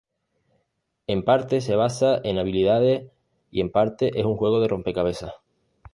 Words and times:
En 1.05 1.23
parte 1.23 1.61
se 1.61 1.75
basa 1.75 2.19
en 2.23 2.39
habilidades 2.39 3.11
y 3.51 3.61
en 3.61 3.71
parte 3.71 4.09
es 4.19 4.25
un 4.25 4.35
juego 4.35 4.59
de 4.59 4.67
rompecabezas. 4.67 5.33